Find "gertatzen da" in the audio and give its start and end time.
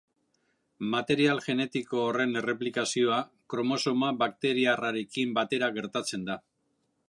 5.77-6.43